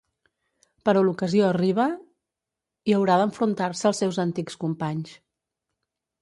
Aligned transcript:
Però 0.87 1.01
l'ocasió 1.07 1.43
arriba 1.49 1.85
i 2.93 2.97
haurà 3.01 3.19
d'enfrontar-se 3.23 3.91
als 3.91 4.03
seus 4.05 4.19
antics 4.25 4.59
companys. 4.65 5.15